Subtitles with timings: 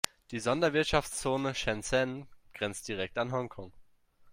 [0.31, 3.71] Die Sonderwirtschaftszone Shenzhen grenzt direkt an Hongkong.